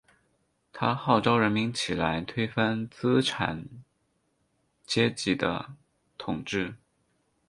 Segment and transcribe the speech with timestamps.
[0.73, 3.67] 他号召人民起来推翻资产
[4.83, 5.75] 阶级的
[6.17, 6.73] 统治。